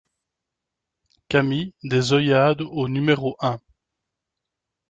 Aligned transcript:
Cami 1.29 1.75
des 1.83 2.11
Oeillades 2.11 2.61
au 2.63 2.87
numéro 2.87 3.37
un 3.39 3.59